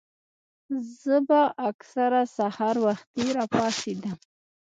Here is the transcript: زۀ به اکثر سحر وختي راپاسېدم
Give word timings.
زۀ 0.99 1.17
به 1.27 1.41
اکثر 1.69 2.11
سحر 2.35 2.75
وختي 2.85 3.23
راپاسېدم 3.37 4.17